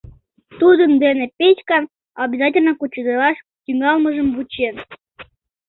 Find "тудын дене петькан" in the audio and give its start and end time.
0.59-1.83